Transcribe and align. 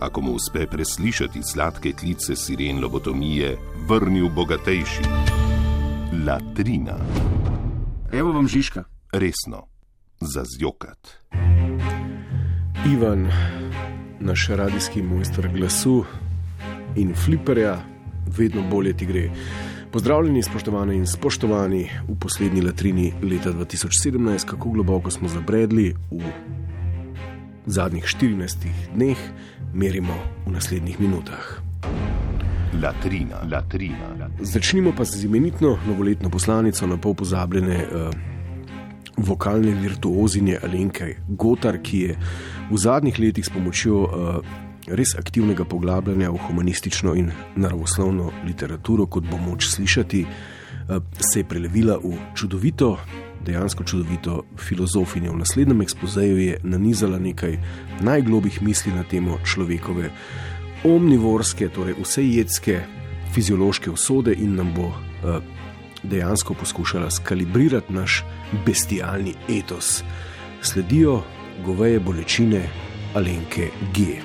ako 0.00 0.20
mu 0.20 0.32
uspe 0.32 0.66
preslišati 0.66 1.42
sladke 1.42 1.92
klice 1.92 2.36
siren 2.36 2.80
lobotomije, 2.82 3.56
vrnil 3.88 4.28
bogatejši. 4.28 5.02
Latrina, 6.26 6.96
Evo 8.12 8.32
vam 8.32 8.48
Žižka. 8.48 8.84
resno, 9.12 9.66
za 10.20 10.42
zjokat. 10.58 11.08
Ivan, 12.92 13.28
naš 14.20 14.48
radijski 14.48 15.02
mojster 15.02 15.48
glasu 15.56 16.04
in 16.96 17.14
fliperja, 17.14 17.84
vedno 18.38 18.62
bolje 18.70 18.96
ti 18.96 19.06
gre. 19.06 19.30
Pozdravljeni, 19.92 20.42
spoštovane 20.42 20.96
in 20.96 21.06
spoštovani 21.06 21.90
v 22.08 22.18
poslednji 22.20 22.60
latrini 22.62 23.12
leta 23.22 23.52
2017, 23.52 24.44
kako 24.46 24.70
globoko 24.70 25.10
smo 25.10 25.28
zabredli 25.28 25.94
v 26.10 26.22
zadnjih 27.66 28.04
14 28.04 28.66
dneh, 28.94 29.18
merimo 29.74 30.14
v 30.46 30.54
naslednjih 30.54 31.00
minutah. 31.00 31.62
Latrina, 32.82 33.42
latrina, 33.50 34.06
latrina. 34.14 34.30
Začnimo 34.40 34.92
pa 34.96 35.04
z 35.04 35.24
imenitno 35.24 35.78
novoletno 35.86 36.30
poslanico 36.30 36.86
na 36.86 36.96
pol 36.96 37.14
pozabljene 37.14 37.78
uh, 37.82 38.10
vokalne 39.16 39.74
virtuozinje 39.74 40.60
Alenke 40.62 41.16
Gotar, 41.28 41.78
ki 41.82 42.00
je 42.00 42.16
v 42.70 42.78
zadnjih 42.78 43.18
letih 43.18 43.46
s 43.46 43.50
pomočjo 43.50 44.02
uh, 44.04 44.10
res 44.86 45.16
aktivnega 45.18 45.64
poglabljanja 45.64 46.30
v 46.30 46.42
humanistično 46.46 47.14
in 47.18 47.32
naravoslovno 47.56 48.30
literaturo, 48.46 49.06
kot 49.06 49.26
bo 49.26 49.38
moč 49.42 49.66
slišati, 49.74 50.22
uh, 50.22 51.02
se 51.18 51.42
je 51.42 51.48
prelevila 51.48 51.98
v 51.98 52.14
čudovito. 52.34 52.98
Dejansko 53.46 53.84
čudovito 53.84 54.42
filozofinjo. 54.58 55.32
V 55.32 55.38
naslednjem 55.38 55.82
ekspozeju 55.82 56.38
je 56.38 56.58
nanizala 56.62 57.18
nekaj 57.18 57.58
najglobjih 58.00 58.62
misli 58.62 58.92
na 58.92 59.04
temo 59.04 59.38
človekove 59.44 60.10
omnivorske, 60.84 61.68
torej 61.68 61.94
vsejedske 62.02 62.80
fiziološke 63.34 63.90
usode 63.90 64.34
in 64.34 64.54
nam 64.54 64.74
bo 64.74 64.86
uh, 64.86 65.42
dejansko 66.02 66.54
poskušala 66.54 67.10
skalibrirati 67.10 67.92
naš 67.92 68.24
bestialni 68.66 69.34
etos. 69.48 70.02
Sledijo 70.62 71.22
goveje 71.64 72.00
bolečine 72.00 72.68
Alenke 73.14 73.70
G. 73.94 74.20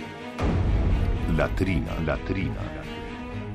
Latrina, 1.37 1.93
latrina. 2.07 2.80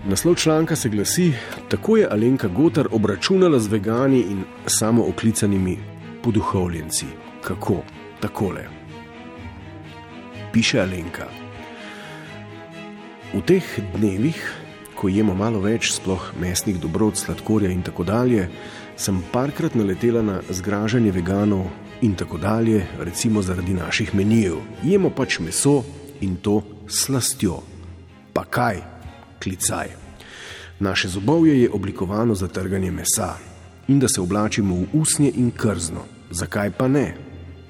Naslov 0.08 0.34
članka 0.34 0.76
se 0.76 0.88
glasi: 0.88 1.32
Tako 1.68 1.96
je 1.96 2.08
Alenka 2.10 2.48
Gotar 2.48 2.88
obračunala 2.90 3.58
z 3.58 3.68
vegani 3.68 4.20
in 4.20 4.44
samo 4.66 5.08
oklicanimi 5.08 5.78
poduhovljenci. 6.22 7.06
Kako? 7.42 7.82
Takole. 8.20 8.64
Piše 10.52 10.80
Alenka. 10.80 11.26
V 13.34 13.42
teh 13.46 13.64
dnevih, 13.96 14.54
ko 14.94 15.08
jemo 15.08 15.34
malo 15.34 15.60
več, 15.60 15.90
sploh 15.92 16.32
mesnih 16.40 16.78
dobrot, 16.80 17.16
sladkorja 17.16 17.70
in 17.70 17.82
tako 17.82 18.04
dalje, 18.04 18.48
sem 18.96 19.22
parkrat 19.32 19.74
naletela 19.74 20.22
na 20.22 20.40
zgražanje 20.50 21.10
veganov 21.10 21.66
in 22.00 22.14
tako 22.14 22.38
dalje, 22.38 22.86
recimo 22.98 23.42
zaradi 23.42 23.74
naših 23.74 24.14
menijev. 24.14 24.62
Jemo 24.82 25.10
pač 25.10 25.40
meso 25.40 25.82
in 26.20 26.36
to 26.36 26.62
slastjo. 26.88 27.62
Pa 28.32 28.44
kaj, 28.44 28.95
klicaj. 29.42 29.88
Naše 30.80 31.08
zobovje 31.08 31.62
je 31.62 31.70
oblikovano 31.70 32.34
za 32.34 32.48
trganje 32.48 32.90
mesa 32.90 33.34
in 33.88 33.98
da 33.98 34.08
se 34.08 34.20
oblačimo 34.20 34.74
v 34.74 34.86
usnje 34.92 35.32
in 35.36 35.50
krzno. 35.50 36.04
Zakaj 36.30 36.70
pa 36.70 36.88
ne? 36.88 37.14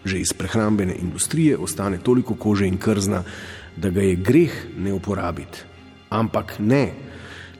Že 0.04 0.20
iz 0.20 0.32
prehrambene 0.32 0.94
industrije 0.94 1.56
ostane 1.56 1.98
toliko 1.98 2.34
kože 2.34 2.66
in 2.66 2.78
krzna, 2.78 3.22
da 3.76 3.90
ga 3.90 4.00
je 4.00 4.16
greh 4.16 4.52
ne 4.78 4.92
uporabiti. 4.92 5.58
Ampak 6.10 6.58
ne, 6.58 6.92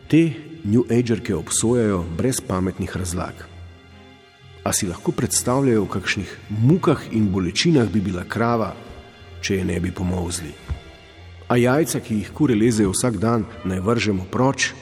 te 0.08 0.30
New 0.64 0.84
Agerke 0.90 1.34
obsojajo 1.34 2.04
brez 2.16 2.40
pametnih 2.40 2.96
razlag. 2.96 3.34
A 4.64 4.72
si 4.72 4.86
lahko 4.86 5.12
predstavljajo, 5.12 5.84
v 5.84 5.88
kakšnih 5.88 6.30
mukah 6.50 7.02
in 7.12 7.28
bolečinah 7.30 7.86
bi 7.86 8.00
bila 8.00 8.24
krava, 8.24 8.72
če 9.40 9.60
je 9.60 9.64
ne 9.64 9.78
bi 9.80 9.92
pomozli. 9.94 10.50
A 11.48 11.56
jajca, 11.56 12.00
ki 12.02 12.14
jih 12.20 12.30
kure 12.34 12.54
lezejo 12.58 12.90
vsak 12.90 13.20
dan, 13.22 13.44
naj 13.64 13.80
vržemo 13.80 14.24
proč. 14.30 14.72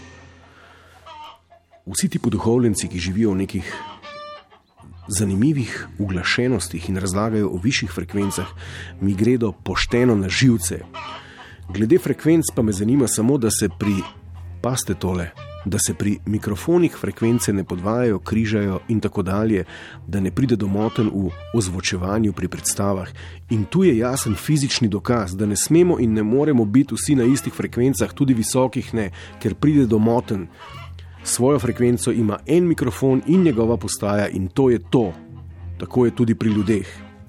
Vsi 1.84 2.08
ti 2.08 2.18
poduhovljenci, 2.18 2.88
ki 2.88 2.98
živijo 2.98 3.34
v 3.34 3.42
nekih 3.44 3.74
zanimivih 5.08 5.88
uglašenostih 5.98 6.88
in 6.88 6.96
razlagajo 6.96 7.50
o 7.52 7.60
višjih 7.60 7.92
frekvencah, 7.92 8.48
mi 9.00 9.12
gredo 9.14 9.52
pošteno 9.52 10.16
na 10.16 10.28
živce. 10.28 10.80
Glede 11.68 11.98
frekvenc 11.98 12.48
pa 12.56 12.62
me 12.62 12.72
zanima 12.72 13.08
samo, 13.08 13.38
da 13.38 13.50
se 13.50 13.68
pri, 13.78 14.00
paste 14.62 14.94
tole, 14.94 15.30
da 15.64 15.78
se 15.78 15.94
pri 15.94 16.18
mikrofonih 16.26 16.96
frekvence 17.00 17.52
ne 17.52 17.64
podvajajo, 17.64 18.18
križajo 18.18 18.80
in 18.88 19.00
tako 19.00 19.22
dalje, 19.22 19.64
da 20.06 20.20
ne 20.20 20.30
pride 20.30 20.56
do 20.56 20.66
moten 20.66 21.10
v 21.14 21.30
ozvočevanju 21.54 22.32
pri 22.32 22.48
predstavah. 22.48 23.08
In 23.50 23.64
tu 23.64 23.84
je 23.84 23.96
jasen 23.98 24.34
fizični 24.34 24.88
dokaz, 24.88 25.36
da 25.36 25.46
ne 25.46 25.56
smemo 25.56 25.98
in 26.00 26.12
ne 26.12 26.22
moremo 26.22 26.64
biti 26.64 26.94
vsi 26.94 27.14
na 27.14 27.24
istih 27.24 27.52
frekvencah, 27.52 28.12
tudi 28.12 28.34
visokih 28.34 28.94
ne, 28.94 29.10
ker 29.42 29.54
pride 29.54 29.86
do 29.86 29.98
moten. 29.98 30.48
Svojo 31.24 31.58
frekvenco 31.58 32.12
ima 32.12 32.38
en 32.46 32.68
mikrofon 32.68 33.22
in 33.26 33.42
njegova 33.42 33.76
postaja, 33.76 34.28
in 34.28 34.48
to 34.48 34.70
je 34.70 34.78
to. 34.90 35.12
Tako 35.78 36.04
je 36.04 36.16
tudi 36.16 36.34
pri 36.34 36.50
ljudeh. 36.50 36.86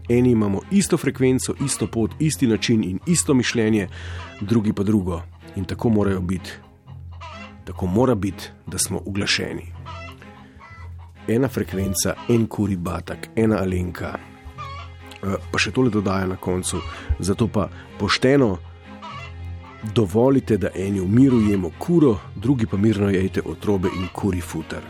Eni 0.09 0.31
imamo 0.31 0.59
isto 0.71 0.97
frekvenco, 0.97 1.55
isto 1.65 1.87
pot, 1.87 2.11
isti 2.19 2.47
način 2.47 2.83
in 2.83 2.99
isto 3.07 3.33
mišljenje, 3.33 3.87
drugi 4.41 4.73
pa 4.73 4.83
drugo. 4.83 5.21
In 5.55 5.65
tako 5.65 5.89
morajo 5.89 6.21
biti. 6.21 6.64
Tako 7.65 7.85
mora 7.85 8.15
biti, 8.15 8.49
da 8.67 8.77
smo 8.77 9.01
uglašeni. 9.05 9.65
Ena 11.27 11.47
frekvenca, 11.47 12.15
en 12.29 12.47
kuri 12.47 12.75
batak, 12.75 13.29
ena 13.35 13.57
alenka. 13.57 14.13
Eh, 15.23 15.35
Pa 15.51 15.59
še 15.59 15.71
tole 15.71 15.89
dodaja 15.89 16.27
na 16.27 16.35
koncu. 16.37 16.81
Zato 17.19 17.47
pa 17.47 17.69
pošteno 17.99 18.57
dovolite, 19.93 20.57
da 20.57 20.69
eni 20.75 20.99
v 20.99 21.07
miru 21.09 21.41
jemo 21.41 21.71
kuro, 21.79 22.17
drugi 22.35 22.65
pa 22.65 22.77
mirno 22.77 23.09
jejte 23.09 23.41
otrobe 23.45 23.89
in 23.97 24.07
kuri 24.13 24.41
futer. 24.41 24.81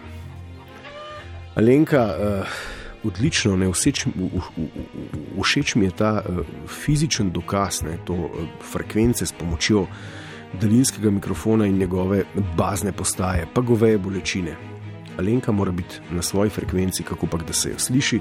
Alenka, 1.56 2.04
uh, 2.04 2.58
odlično, 3.04 3.56
ne, 3.56 3.72
všeč, 3.72 4.06
všeč 5.42 5.76
mi 5.76 5.86
je 5.86 5.92
ta 5.92 6.12
uh, 6.20 6.44
fizičen 6.68 7.32
dokaz, 7.32 7.82
ne, 7.84 7.98
to 8.06 8.14
uh, 8.14 8.48
frekvence 8.72 9.26
s 9.26 9.32
pomočjo 9.32 9.86
daljinskega 10.62 11.12
mikrofona 11.12 11.66
in 11.66 11.78
njegove 11.78 12.24
bazne 12.58 12.92
postaje, 12.92 13.48
pa 13.54 13.62
goveje 13.62 13.98
bolečine. 13.98 14.56
Alenka 15.20 15.52
mora 15.52 15.72
biti 15.72 16.00
na 16.12 16.22
svoji 16.22 16.50
frekvenci, 16.50 17.04
kako 17.04 17.28
pa 17.28 17.38
da 17.38 17.54
se 17.54 17.70
jo 17.70 17.80
sliši. 17.80 18.20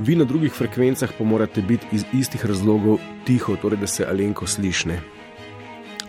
Vi 0.00 0.16
na 0.16 0.24
drugih 0.24 0.52
frekvencah 0.52 1.10
pa 1.18 1.24
morate 1.24 1.62
biti 1.62 1.86
iz 1.92 2.04
istih 2.12 2.46
razlogov 2.46 2.98
tiho, 3.24 3.56
torej 3.56 3.78
da 3.78 3.86
se 3.86 4.06
Alenko 4.08 4.46
slišne. 4.46 5.00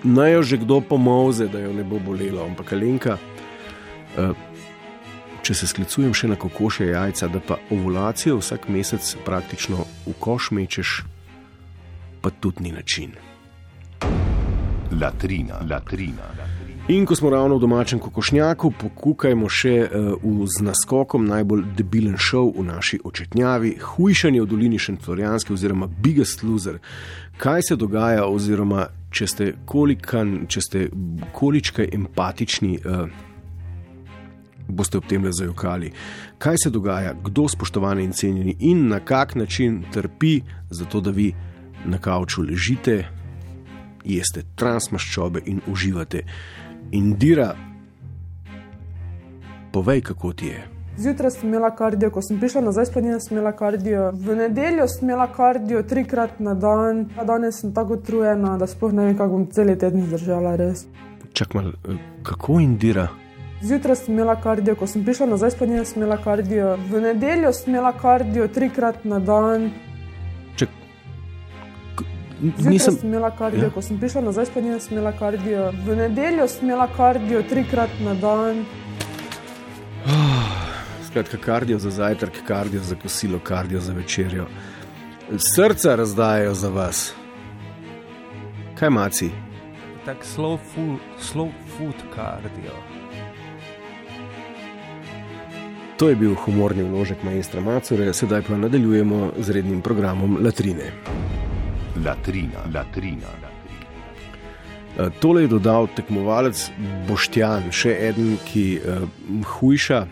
Naj 0.04 0.32
jo 0.34 0.42
že 0.42 0.58
kdo 0.58 0.82
pomoze, 0.82 1.48
da 1.48 1.60
jo 1.60 1.74
ne 1.74 1.84
bo 1.84 2.00
bolelo, 2.00 2.46
ampak 2.46 2.74
Alenka, 2.74 3.18
uh, 4.18 4.36
če 5.44 5.54
se 5.54 5.68
sklicujem 5.68 6.14
še 6.14 6.28
na 6.28 6.36
kokoše 6.36 6.88
jajca, 6.88 7.28
da 7.28 7.40
pa 7.40 7.60
ovulacijo 7.72 8.40
vsak 8.40 8.70
mesec 8.70 9.16
praktično 9.26 9.86
v 10.06 10.16
koš 10.20 10.52
mečeš, 10.52 11.04
pa 12.22 12.32
tudi 12.32 12.64
ni 12.64 12.72
način. 12.72 13.33
Latrina, 15.02 15.60
latrina. 15.70 16.24
In 16.88 17.06
ko 17.06 17.16
smo 17.16 17.30
ravno 17.30 17.56
v 17.56 17.60
domačem 17.60 18.00
kokošnjaku, 18.00 18.74
pokukajmo 18.80 19.48
še 19.50 19.72
uh, 19.88 20.42
z 20.52 20.66
naskokom 20.68 21.24
najbolj 21.26 21.64
debilen 21.78 22.18
šov 22.20 22.52
v 22.58 22.66
naši 22.68 23.00
očetnjavi, 23.04 23.78
hujšanje 23.80 24.42
v 24.42 24.50
dolini 24.52 24.80
Šentflorijanske 24.80 25.54
oziroma 25.54 25.88
Biggest 25.88 26.44
Loser. 26.44 26.82
Kaj 27.38 27.70
se 27.70 27.80
dogaja, 27.80 28.28
oziroma 28.28 28.90
če 29.16 29.28
ste, 29.28 29.50
kolikan, 29.66 30.44
če 30.52 30.62
ste 30.62 30.84
količkaj 31.32 31.88
empatični, 31.96 32.76
uh, 32.84 33.08
boste 34.68 35.00
ob 35.00 35.08
tem 35.08 35.24
le 35.24 35.32
zajokali. 35.32 35.96
Kaj 36.38 36.66
se 36.66 36.70
dogaja, 36.70 37.16
kdo 37.16 37.48
spoštovani 37.48 38.04
in 38.04 38.12
cenjeni 38.12 38.60
in 38.60 38.90
na 38.92 39.00
kak 39.00 39.38
način 39.40 39.86
trpi, 39.94 40.42
zato 40.70 41.00
da 41.00 41.16
vi 41.16 41.32
na 41.86 41.98
kavču 41.98 42.44
ležite, 42.44 43.23
jeste 44.06 44.44
transmaščobe 44.56 45.42
in 45.46 45.62
uživate. 45.68 46.24
Indira 46.92 47.56
povej, 49.74 50.02
kako 50.02 50.34
ti 50.34 50.48
je. 50.48 50.68
Zjutraj 50.98 51.32
sem 51.32 51.50
imela 51.50 51.72
kardio, 51.76 52.12
ko 52.14 52.22
sem 52.22 52.38
prišla 52.40 52.62
nazaj, 52.62 52.86
sploh 52.86 53.04
nisem 53.04 53.38
imela 53.38 53.52
kardio. 53.58 54.12
V 54.14 54.36
nedeljo 54.38 54.86
sem 54.88 55.08
imela 55.10 55.26
kardio 55.34 55.82
trikrat 55.84 56.40
na 56.40 56.54
dan, 56.54 57.08
a 57.18 57.26
danes 57.26 57.62
sem 57.62 57.74
tako 57.74 57.98
utrujena, 57.98 58.58
da 58.62 58.68
sploh 58.70 58.94
ne 58.94 59.08
vem, 59.08 59.18
kako 59.18 59.40
bom 59.40 59.48
cel 59.50 59.74
teden 59.74 60.06
zdržala. 60.06 60.56
Res. 60.62 60.86
Čak 61.34 61.54
mal, 61.58 61.72
eh, 61.74 61.98
kako 62.24 62.60
indira? 62.62 63.08
Zjutraj 63.64 63.96
sem 63.96 64.14
imela 64.14 64.36
kardio, 64.36 64.76
ko 64.76 64.88
sem 64.88 65.06
prišla 65.06 65.32
nazaj, 65.34 65.56
sploh 65.56 65.70
nisem 65.70 66.04
imela 66.04 66.20
kardio. 66.22 66.78
V 66.92 67.02
nedeljo 67.02 67.54
sem 67.54 67.74
imela 67.74 67.94
kardio 67.98 68.48
trikrat 68.48 69.02
na 69.04 69.20
dan. 69.20 69.72
Zjutraj 72.44 72.72
nisem. 72.74 72.94
sem 72.96 73.10
imela 73.10 73.32
kardio, 73.32 73.64
Ja. 73.64 73.70
ko 73.70 73.82
sem 73.82 73.98
prišla 73.98 74.22
nazaj, 74.22 74.46
sploh 74.46 74.64
nisem 74.64 74.98
imela 74.98 75.12
kardio. 75.12 75.72
V 75.86 75.96
nedeljo 75.96 76.48
sem 76.48 76.68
imela 76.68 76.88
kardio 76.88 77.44
trikrat 77.44 77.90
na 78.04 78.14
dan. 78.14 78.66
Skratka, 81.08 81.38
kardio 81.38 81.80
za 81.80 81.90
zajtrk, 81.90 82.44
kardio 82.48 82.82
za 82.84 82.96
kosilo, 82.96 83.40
kardio 83.40 83.80
za 83.80 83.94
večerjo. 83.94 84.48
Srca 85.56 85.96
razdajajo 85.96 86.54
za 86.54 86.70
vas. 86.70 87.14
Kaj 88.76 88.90
maci? 88.90 89.30
Tak 90.06 90.18
slow 90.26 90.58
food, 90.74 91.00
slow 91.22 91.48
food 91.78 91.96
cardio. 92.16 92.76
To 95.98 96.10
je 96.10 96.16
bil 96.16 96.36
humorni 96.36 96.84
vložek 96.84 97.24
majstra 97.24 97.62
Macure, 97.62 98.14
sedaj 98.14 98.42
pa 98.42 98.58
nadaljujemo 98.58 99.32
z 99.40 99.50
rednim 99.50 99.82
programom 99.82 100.38
Latrine. 100.44 100.92
Latrina, 101.96 102.66
latrina. 102.74 103.30
Eh, 104.98 105.10
Tole 105.20 105.42
je 105.42 105.48
dodal 105.48 105.88
tekmovalec 105.96 106.70
Boštjan, 107.08 107.72
še 107.74 107.94
en, 108.10 108.36
ki 108.46 108.66
uh, 108.78 109.06
hujša 109.58 110.04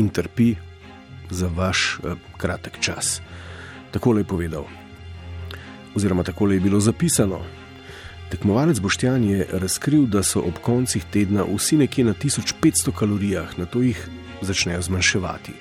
in 0.00 0.08
trpi 0.08 0.54
za 1.28 1.50
vaš 1.52 2.00
uh, 2.00 2.16
kratek 2.40 2.80
čas. 2.80 3.18
Takole 3.92 4.24
je 4.24 4.30
povedal, 4.32 4.64
oziroma 5.92 6.24
takole 6.24 6.56
je 6.56 6.64
bilo 6.64 6.80
zapisano. 6.80 7.42
Tekmovalec 8.32 8.80
Boštjan 8.80 9.24
je 9.24 9.46
razkril, 9.52 10.06
da 10.06 10.22
so 10.22 10.40
ob 10.40 10.62
koncih 10.64 11.04
tedna 11.12 11.44
vsi 11.44 11.82
nekje 11.82 12.04
na 12.04 12.14
1500 12.14 12.96
kalorijah, 12.96 13.58
na 13.58 13.66
to 13.68 13.82
jih 13.84 14.00
začnejo 14.40 14.80
zmanjševati. 14.88 15.52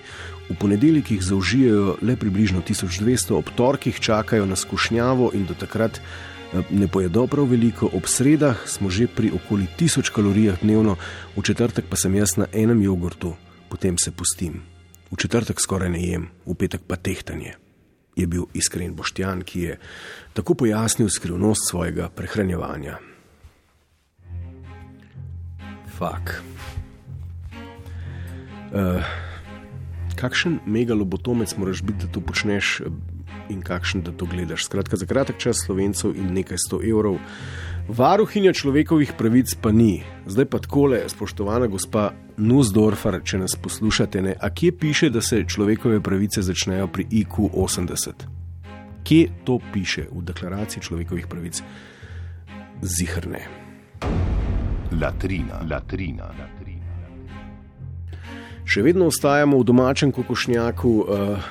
V 0.49 0.55
ponedeljek 0.59 1.11
jih 1.11 1.21
zaužijajo 1.23 1.97
le 2.01 2.15
približno 2.15 2.61
1200, 2.65 3.33
ob 3.37 3.51
torkih 3.55 3.99
čakajo 3.99 4.45
na 4.45 4.55
skušnjavo 4.55 5.31
in 5.33 5.45
do 5.45 5.53
takrat 5.53 5.99
eh, 5.99 6.63
ne 6.69 6.87
pojedo 6.87 7.27
prav 7.27 7.45
veliko, 7.45 7.89
ob 7.93 8.09
sredah 8.09 8.65
smo 8.65 8.89
že 8.89 9.07
pri 9.07 9.31
okoli 9.31 9.67
1000 9.79 10.11
kalorijah 10.11 10.57
dnevno, 10.61 10.97
v 11.37 11.41
četrtek 11.41 11.85
pa 11.89 11.95
sem 11.95 12.15
jaz 12.15 12.37
na 12.37 12.49
enem 12.53 12.81
jogurtu, 12.81 13.35
potem 13.69 13.97
se 13.97 14.11
pustim. 14.11 14.61
V 15.11 15.17
četrtek 15.17 15.61
skoraj 15.61 15.89
ne 15.89 16.03
jem, 16.03 16.29
v 16.45 16.55
petek 16.55 16.81
pa 16.87 16.95
tehtanje 16.95 17.55
je 18.19 18.27
bil 18.27 18.45
iskren 18.53 18.95
Boštjan, 18.95 19.43
ki 19.47 19.61
je 19.61 19.77
tako 20.33 20.53
pojasnil 20.53 21.09
skrivnost 21.09 21.69
svojega 21.69 22.09
prehranjevanja. 22.09 22.97
Fak. 25.97 26.41
Uh, 28.69 29.03
kakšen 30.19 30.59
megalobotomec 30.65 31.55
moraš 31.57 31.81
biti, 31.81 32.05
da 32.05 32.11
to 32.11 32.21
počneš, 32.21 32.81
eh, 32.81 32.91
in 33.49 33.61
kakšen, 33.61 34.01
da 34.01 34.11
to 34.11 34.25
gledaš? 34.25 34.65
Skratka, 34.65 34.97
za 34.97 35.05
kratek 35.05 35.37
čas 35.37 35.63
slovencev 35.65 36.15
in 36.15 36.33
nekaj 36.33 36.57
sto 36.67 36.81
evrov. 36.83 37.17
Varuhinja 37.87 38.53
človekovih 38.53 39.13
pravic 39.17 39.55
pa 39.61 39.71
ni. 39.71 40.03
Zdaj 40.27 40.45
pa 40.45 40.59
takole, 40.59 41.01
spoštovana 41.09 41.67
gospa 41.67 42.11
Nusdorfer, 42.37 43.21
če 43.23 43.39
nas 43.39 43.55
poslušate, 43.55 44.21
ne? 44.21 44.35
a 44.39 44.49
kje 44.49 44.71
piše, 44.77 45.09
da 45.09 45.21
se 45.21 45.43
človekove 45.47 46.01
pravice 46.01 46.41
začnejo 46.41 46.87
pri 46.87 47.07
IQ 47.11 47.49
80? 47.49 48.27
Kje 49.03 49.29
to 49.43 49.59
piše 49.73 50.05
v 50.11 50.21
deklaraciji 50.21 50.83
človekovih 50.83 51.27
pravic? 51.27 51.63
Zihrne. 52.81 53.41
Latrina, 55.01 55.65
latrina, 55.69 56.29
latrina. 56.29 56.58
Še 58.69 58.83
vedno 58.85 59.07
ostajamo 59.09 59.57
v 59.57 59.65
domačem 59.65 60.11
kokošnjaku. 60.13 60.89
Uh, 61.01 61.41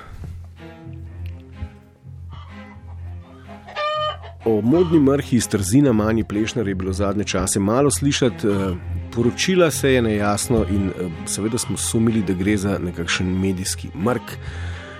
o 4.46 4.60
modni 4.62 5.00
mrhi 5.02 5.40
iz 5.40 5.48
Trzina, 5.50 5.90
manji 5.92 6.22
plešnar, 6.22 6.68
je 6.70 6.76
bilo 6.78 6.94
zadnje 6.94 7.26
čase 7.34 7.58
malo 7.58 7.90
slišati. 7.90 8.46
Uh, 8.46 8.78
poročila 9.14 9.70
se 9.70 9.96
je 9.96 10.02
nejasno 10.02 10.62
in 10.70 10.92
uh, 10.94 11.10
seveda 11.26 11.58
smo 11.58 11.76
sumili, 11.76 12.22
da 12.22 12.38
gre 12.38 12.54
za 12.56 12.78
nekakšen 12.78 13.34
medijski 13.40 13.90
mrk. 13.98 14.38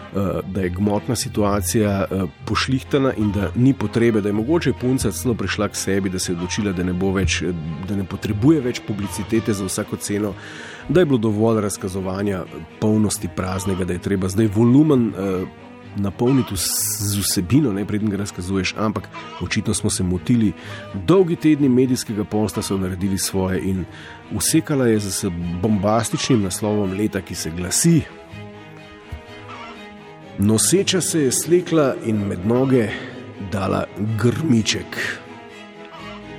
Uh, 0.09 0.41
da 0.49 0.61
je 0.61 0.71
gmotna 0.73 1.17
situacija 1.17 2.07
uh, 2.11 2.31
pošlihtana 2.45 3.13
in 3.17 3.33
da 3.33 3.51
ni 3.55 3.75
potrebe, 3.75 4.21
da 4.21 4.29
je 4.29 4.33
mogoče 4.33 4.73
punca 4.81 5.11
celo 5.13 5.35
prišla 5.35 5.69
k 5.69 5.77
sebi, 5.77 6.09
da 6.09 6.19
se 6.19 6.33
je 6.33 6.37
odločila, 6.37 6.73
da 6.73 6.83
ne, 6.83 6.95
več, 7.15 7.43
eh, 7.43 7.53
da 7.89 7.97
ne 7.97 8.05
potrebuje 8.05 8.61
več 8.61 8.81
publicitete 8.87 9.53
za 9.53 9.65
vsako 9.69 9.97
ceno, 9.97 10.33
da 10.89 11.01
je 11.01 11.07
bilo 11.07 11.19
dovolj 11.19 11.61
razkazovanja 11.61 12.45
polnosti 12.81 13.29
praznega, 13.37 13.85
da 13.85 13.93
je 13.93 13.99
treba 14.09 14.29
zdaj 14.29 14.49
volumen 14.55 15.13
napolniti 15.97 16.57
z 16.57 17.19
vsebino, 17.19 17.73
ne 17.73 17.85
preden 17.85 18.11
ga 18.11 18.17
razkazuješ. 18.17 18.75
Ampak 18.79 19.09
očitno 19.41 19.75
smo 19.75 19.91
se 19.91 20.03
motili. 20.03 20.53
Dolgi 20.95 21.37
tedni 21.37 21.69
medijskega 21.69 22.25
posta 22.25 22.63
so 22.63 22.77
naredili 22.77 23.19
svoje 23.19 23.61
in 23.61 23.85
usekala 24.35 24.87
je 24.87 24.99
z 25.01 25.31
bombastičnim 25.63 26.43
naslovom 26.43 26.93
leta, 26.93 27.21
ki 27.21 27.35
se 27.35 27.51
glasi. 27.51 28.03
Noseča 30.39 31.01
se 31.01 31.21
je 31.21 31.33
slekla 31.33 31.95
in 32.07 32.17
med 32.17 32.47
noge 32.47 32.89
dala 33.53 33.85
grmiček. 34.23 35.19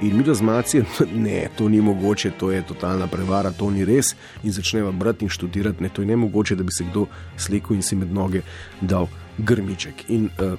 In 0.02 0.18
mi 0.18 0.24
razmaci, 0.24 0.84
ne, 1.26 1.50
to 1.58 1.70
ni 1.70 1.82
mogoče, 1.82 2.32
to 2.32 2.52
je 2.52 2.68
totalna 2.68 3.08
prevara, 3.08 3.52
to 3.52 3.70
ni 3.70 3.86
res. 3.86 4.16
In 4.44 4.52
začneva 4.52 4.92
brati 4.92 5.26
in 5.26 5.30
študirati, 5.30 5.84
ne, 5.84 5.90
to 5.90 6.02
je 6.02 6.06
ne 6.06 6.16
mogoče, 6.16 6.56
da 6.56 6.64
bi 6.64 6.72
se 6.72 6.88
kdo 6.88 7.06
slekel 7.38 7.76
in 7.76 7.84
si 7.84 7.96
med 7.96 8.14
noge 8.14 8.42
dal 8.82 9.08
grmiček. 9.38 10.08
In 10.08 10.30
uh, 10.30 10.56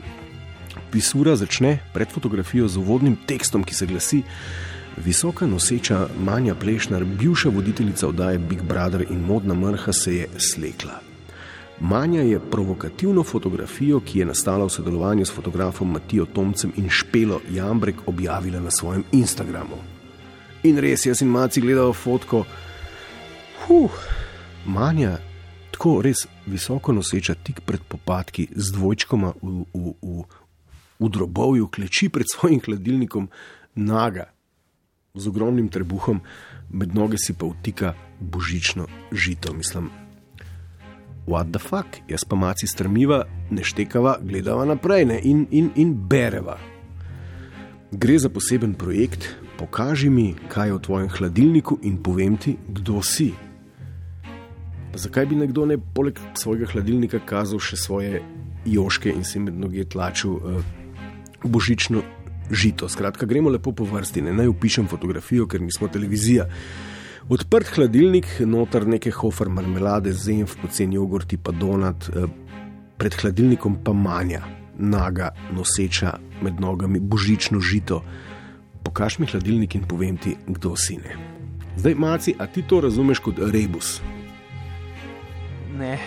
pisura 0.93 1.37
začne 1.37 1.79
pred 1.95 2.13
fotografijo 2.13 2.69
z 2.69 2.77
uvodnim 2.77 3.17
tekstom, 3.27 3.65
ki 3.65 3.75
se 3.75 3.87
glasi: 3.87 4.23
Visoka 5.05 5.47
noseča 5.47 6.09
Manja 6.25 6.55
Plešnar, 6.55 7.05
bivša 7.05 7.49
voditeljica 7.49 8.09
oddaje 8.09 8.39
Big 8.39 8.63
Brother 8.63 9.07
in 9.11 9.25
modna 9.25 9.55
mrha, 9.55 9.93
se 9.93 10.17
je 10.17 10.29
slekla. 10.37 11.10
Manja 11.81 12.21
je 12.21 12.41
provokativno 12.51 13.23
fotografijo, 13.23 14.01
ki 14.01 14.19
je 14.19 14.25
nastala 14.25 14.65
v 14.65 14.71
sodelovanju 14.71 15.25
s 15.25 15.33
fotografom 15.33 15.91
Matijo 15.91 16.27
Tomcem 16.27 16.73
in 16.77 16.89
Špelo 16.89 17.41
Jambrek, 17.51 17.97
objavila 18.07 18.61
na 18.61 18.71
svojem 18.71 19.05
Instagramu. 19.13 19.77
In 20.63 20.79
res, 20.79 21.07
jaz 21.07 21.23
in 21.23 21.29
Maci 21.29 21.61
gledamo 21.61 21.93
fotko. 21.93 22.45
Huh, 23.65 23.91
Manja, 24.67 25.19
tako 25.71 26.03
res 26.03 26.27
visoko 26.47 26.93
noseča, 26.93 27.35
tik 27.35 27.61
pred 27.65 27.81
popadki, 27.89 28.49
z 28.57 28.77
dvojčkoma 28.77 29.33
v, 29.43 29.65
v, 29.73 29.95
v, 30.03 30.25
v 31.01 31.09
drobovju, 31.09 31.71
kleči 31.73 32.11
pred 32.13 32.29
svojim 32.29 32.61
hladilnikom, 32.61 33.31
naga, 33.75 34.29
z 35.15 35.33
ogromnim 35.33 35.73
trebuhom, 35.73 36.21
med 36.71 36.95
noge 36.95 37.17
si 37.19 37.33
pa 37.33 37.49
vtika 37.49 37.95
božično 38.21 38.85
žito, 39.13 39.57
mislim. 39.57 40.00
What 41.31 41.53
the 41.53 41.59
fuck, 41.63 41.87
jaz 42.09 42.25
pa 42.27 42.35
maci 42.35 42.67
strmiva, 42.67 43.21
ne 43.55 43.63
štekava, 43.63 44.17
gledava 44.27 44.65
naprej 44.67 45.05
ne? 45.07 45.21
In, 45.23 45.45
in, 45.55 45.69
in 45.79 45.93
bereva. 45.95 46.57
Gre 47.93 48.17
za 48.19 48.27
poseben 48.35 48.73
projekt, 48.75 49.29
pokaži 49.59 50.11
mi, 50.11 50.33
kaj 50.51 50.73
je 50.73 50.75
v 50.75 50.81
tvojem 50.83 51.09
hladilniku 51.15 51.79
in 51.87 52.01
povem 52.03 52.35
ti, 52.35 52.57
kdo 52.67 52.99
si. 53.07 53.29
Pa 54.91 54.99
zakaj 54.99 55.31
bi 55.31 55.39
nekdo 55.39 55.69
ne 55.71 55.79
poleg 55.79 56.19
svojega 56.35 56.73
hladilnika 56.73 57.23
kazal 57.23 57.63
še 57.63 57.79
svoje 57.79 58.25
joške 58.67 59.15
in 59.15 59.23
si 59.23 59.39
med 59.39 59.55
noge 59.55 59.87
tlačil 59.87 60.35
uh, 60.35 60.65
božično 61.47 62.03
žito? 62.51 62.91
Skratka, 62.91 63.23
gremo 63.31 63.55
lepo 63.55 63.71
po 63.71 63.87
vrsti, 63.87 64.27
ne 64.27 64.35
naj 64.35 64.51
upišem 64.51 64.91
fotografijo, 64.91 65.47
ker 65.47 65.63
nismo 65.63 65.87
televizija. 65.87 66.51
Odprt 67.29 67.75
hladilnik, 67.77 68.27
noter 68.47 68.87
neke 68.89 69.11
hofer 69.11 69.49
marmelade, 69.49 70.13
zemlj, 70.13 70.57
poceni 70.63 70.97
jogurti, 70.97 71.37
pa 71.37 71.53
donat, 71.53 72.09
eh, 72.09 72.27
pred 72.99 73.15
hladilnikom 73.15 73.77
pa 73.85 73.93
manja, 73.93 74.43
naga, 74.79 75.31
noseča 75.53 76.19
med 76.43 76.61
nogami, 76.61 77.01
božično 77.01 77.61
žito. 77.61 78.03
Pokaž 78.85 79.19
mi 79.19 79.27
hladilnik 79.27 79.75
in 79.75 79.85
povem 79.85 80.17
ti, 80.17 80.37
kdo 80.47 80.77
si 80.77 80.97
ne. 80.97 81.17
Zdaj, 81.77 81.95
maci, 81.95 82.35
a 82.39 82.47
ti 82.47 82.63
to 82.63 82.81
razumeš 82.81 83.19
kot 83.19 83.39
rebus? 83.39 84.01
Ne, 85.79 85.99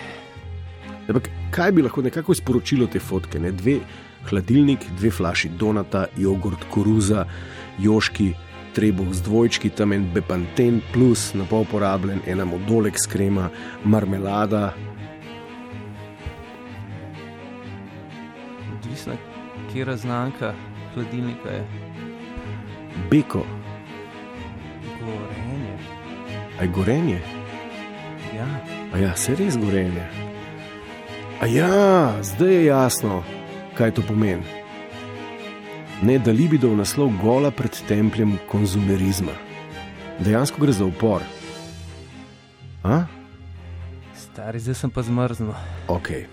Ampak 1.08 1.28
kaj 1.52 1.72
bi 1.72 1.82
lahko 1.84 2.02
nekako 2.02 2.34
sporočilo 2.34 2.86
te 2.88 3.00
fotke? 3.00 3.40
Ne? 3.40 3.52
Dve 3.52 3.78
hladilnik, 4.30 4.86
dve 4.98 5.10
flaši 5.12 5.50
donata, 5.60 6.06
jogurt, 6.16 6.64
koruza, 6.72 7.26
joški, 7.78 8.32
trebuh 8.74 9.14
z 9.14 9.22
dvojčki, 9.22 9.70
tam 9.70 9.92
en 9.94 10.04
bepanten 10.14 10.82
plus, 10.92 11.30
na 11.34 11.46
pol 11.46 11.64
porabljen, 11.70 12.20
ena 12.26 12.44
modolek 12.44 12.98
s 12.98 13.06
krema, 13.06 13.48
marmelada. 13.84 14.74
Odvisno, 18.74 19.14
kje 19.72 19.84
raznanka 19.84 20.54
hladilnika 20.94 21.48
je. 21.50 21.64
Beko, 23.10 23.46
Gorenje. 25.00 25.74
aj 26.60 26.68
gorenje. 26.68 27.20
Ja, 28.36 28.46
A 28.94 28.98
ja, 28.98 29.16
se 29.16 29.34
res 29.34 29.58
gorenje. 29.58 30.06
A 31.42 31.46
ja, 31.46 32.14
zdaj 32.22 32.54
je 32.54 32.64
jasno, 32.64 33.22
kaj 33.74 33.90
to 33.98 34.02
pomeni. 34.02 34.63
Ne, 36.02 36.18
da 36.18 36.32
libido 36.32 36.70
v 36.70 36.82
naslov 36.82 37.12
gola 37.22 37.50
pred 37.50 37.76
templjem 37.88 38.38
konzumerizma. 38.50 39.32
Dejansko 40.18 40.60
gre 40.60 40.72
za 40.72 40.84
upor. 40.84 41.22
A? 42.84 43.04
stari, 44.34 44.58
zdaj 44.58 44.74
sem 44.74 44.90
pa 44.90 45.02
zmrznil. 45.06 45.54
Ok. 45.86 46.26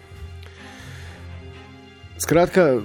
Skratka, 2.18 2.82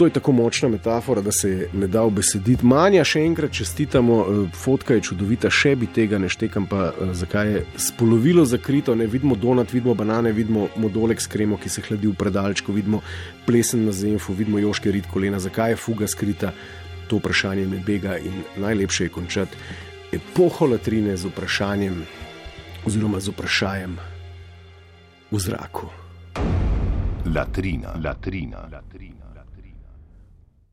to 0.00 0.06
je 0.06 0.12
tako 0.16 0.32
močna 0.32 0.68
metafora, 0.68 1.20
da 1.20 1.32
se 1.32 1.50
je 1.50 1.68
ne 1.72 1.86
da 1.86 2.02
obesediti. 2.08 2.64
Manja, 2.66 3.02
še 3.04 3.20
enkrat 3.20 3.52
čestitamo, 3.52 4.14
eh, 4.20 4.38
fotka 4.56 4.94
je 4.96 5.02
čudovita, 5.10 5.50
še 5.52 5.74
bi 5.76 5.90
tega 5.92 6.16
ne 6.18 6.28
štekam, 6.32 6.64
pa 6.66 6.86
eh, 6.88 7.10
zakaj 7.12 7.52
je 7.52 7.64
spolovilo 7.76 8.46
zakrito, 8.48 8.94
ne 8.96 9.06
vidimo 9.06 9.36
donat, 9.36 9.72
vidimo 9.72 9.94
banane, 9.94 10.32
vidimo 10.32 10.70
modolek 10.76 11.20
s 11.20 11.28
kremo, 11.28 11.60
ki 11.60 11.68
se 11.68 11.84
hladi 11.84 12.08
v 12.08 12.16
predalčku, 12.16 12.72
vidimo 12.72 13.02
plesen 13.44 13.84
na 13.84 13.92
zemlju, 13.92 14.38
vidimo 14.38 14.58
joške 14.58 14.88
rit 14.90 15.04
kolena, 15.12 15.36
zakaj 15.36 15.76
je 15.76 15.76
fuga 15.76 16.08
skrita, 16.08 16.54
to 17.08 17.20
vprašanje 17.20 17.68
me 17.68 17.84
bega 17.84 18.16
in 18.16 18.40
najlepše 18.56 19.04
je 19.04 19.12
končati 19.12 19.56
epoho 20.16 20.66
latrine 20.66 21.16
z 21.16 21.28
vprašanjem 21.28 22.04
oziroma 22.86 23.20
z 23.20 23.36
vprašanjem 23.36 23.98
v 25.30 25.38
zraku. 25.38 25.92
Latrina, 27.28 28.00
latrina, 28.00 28.64
latrina. 28.72 29.29